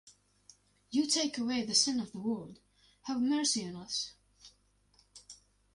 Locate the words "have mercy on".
3.03-3.75